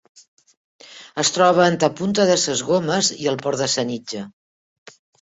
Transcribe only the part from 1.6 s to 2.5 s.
entre Punta de